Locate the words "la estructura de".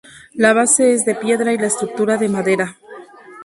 1.59-2.27